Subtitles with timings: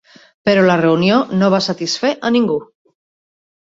[0.47, 2.61] Però la reunió no va satisfer a ningú.